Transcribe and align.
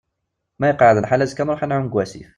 Ma 0.59 0.67
iqeεεed 0.71 0.97
lḥal 1.03 1.23
azekka 1.23 1.41
ad 1.43 1.47
nruḥ 1.47 1.61
ad 1.63 1.69
nεumm 1.69 1.87
deg 1.87 1.95
asif. 2.03 2.29